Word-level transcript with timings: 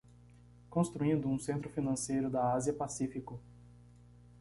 Construindo 0.67 1.27
um 1.29 1.37
Centro 1.37 1.69
Financeiro 1.69 2.27
da 2.27 2.53
Ásia-Pacífico 2.55 3.39